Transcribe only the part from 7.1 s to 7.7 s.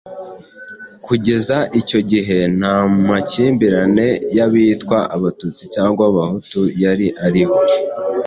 ariho.